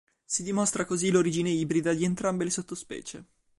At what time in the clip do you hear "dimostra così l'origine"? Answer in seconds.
0.41-1.51